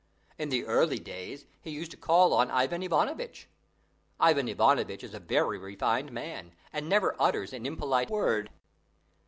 In 0.39 0.51
early 0.63 0.97
days 0.97 1.45
he 1.61 1.69
used 1.69 1.91
to 1.91 1.95
call 1.97 2.33
on 2.33 2.49
Ivan 2.49 2.81
Ivanovitch. 2.81 3.47
Ivan 4.19 4.47
Ivanovitch 4.47 5.03
is 5.03 5.13
a 5.13 5.19
very 5.19 5.59
refined 5.59 6.11
man, 6.11 6.55
and 6.73 6.89
never 6.89 7.15
utters 7.19 7.53
an 7.53 7.67
impolite 7.67 8.09
word. 8.09 8.49